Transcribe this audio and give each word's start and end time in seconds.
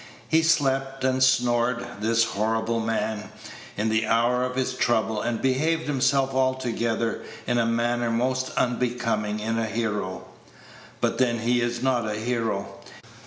He 0.27 0.41
slept 0.41 1.03
and 1.03 1.21
snored, 1.23 1.85
this 1.99 2.23
horrible 2.23 2.79
man, 2.79 3.29
in 3.77 3.89
the 3.89 4.07
hour 4.07 4.43
of 4.43 4.55
his 4.55 4.73
trouble, 4.73 5.21
and 5.21 5.39
behaved 5.43 5.83
himself 5.83 6.33
altogether 6.33 7.21
in 7.45 7.59
a 7.59 7.67
manner 7.67 8.09
most 8.09 8.49
unbecoming 8.57 9.39
in 9.39 9.59
a 9.59 9.67
hero. 9.67 10.25
But 11.01 11.19
then 11.19 11.37
he 11.41 11.61
is 11.61 11.83
not 11.83 12.07
a 12.07 12.15
hero. 12.15 12.79